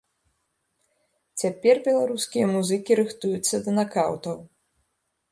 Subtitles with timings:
[1.41, 4.35] Цяпер беларускія музыкі рыхтуюцца да накаўтаў.